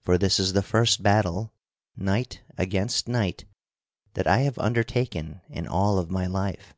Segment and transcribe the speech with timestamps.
[0.00, 1.52] For this is the first battle,
[1.94, 3.44] knight against knight,
[4.14, 6.74] that I have undertaken in all of my life.